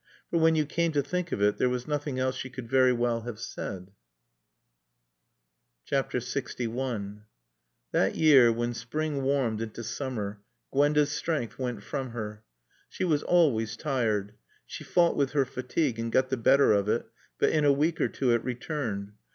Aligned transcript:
For, 0.31 0.39
when 0.39 0.55
you 0.55 0.65
came 0.65 0.91
to 0.93 1.03
think 1.03 1.31
of 1.31 1.43
it, 1.43 1.57
there 1.59 1.69
was 1.69 1.87
nothing 1.87 2.17
else 2.17 2.33
she 2.35 2.49
could 2.49 2.67
very 2.67 2.91
well 2.91 3.21
have 3.21 3.39
said. 3.39 3.91
LXI 5.91 7.21
That 7.91 8.15
year, 8.15 8.51
when 8.51 8.73
spring 8.73 9.21
warmed 9.21 9.61
into 9.61 9.83
summer, 9.83 10.41
Gwenda's 10.71 11.11
strength 11.11 11.59
went 11.59 11.83
from 11.83 12.09
her. 12.13 12.43
She 12.89 13.03
was 13.03 13.21
always 13.21 13.77
tired. 13.77 14.33
She 14.65 14.83
fought 14.83 15.15
with 15.15 15.33
her 15.33 15.45
fatigue 15.45 15.99
and 15.99 16.11
got 16.11 16.29
the 16.31 16.35
better 16.37 16.71
of 16.71 16.89
it, 16.89 17.05
but 17.37 17.51
in 17.51 17.63
a 17.63 17.71
week 17.71 18.01
or 18.01 18.07
two 18.07 18.31
it 18.31 18.43
returned. 18.43 19.13